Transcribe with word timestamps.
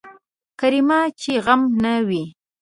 کرميه 0.59 1.01
چې 1.21 1.31
غم 1.45 1.61
نه 1.83 1.93
وي. 2.07 2.23